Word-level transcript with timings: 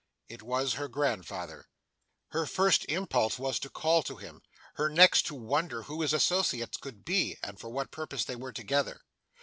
It 0.27 0.41
was 0.41 0.73
her 0.81 0.87
grandfather. 0.87 1.67
Her 2.29 2.47
first 2.47 2.85
impulse 2.89 3.37
was 3.37 3.59
to 3.59 3.69
call 3.69 4.01
to 4.01 4.15
him; 4.15 4.41
her 4.73 4.89
next 4.89 5.27
to 5.27 5.35
wonder 5.35 5.83
who 5.83 6.01
his 6.01 6.11
associates 6.11 6.77
could 6.77 7.05
be, 7.05 7.37
and 7.43 7.59
for 7.59 7.69
what 7.69 7.91
purpose 7.91 8.25
they 8.25 8.35
were 8.35 8.51
together. 8.51 9.01